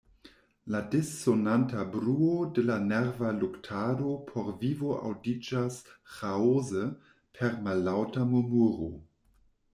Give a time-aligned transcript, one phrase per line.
[0.75, 5.79] La dissonanta bruo de la nerva luktado por vivo aŭdiĝas
[6.17, 6.89] ĥaose
[7.39, 8.91] per mallaŭta murmuro.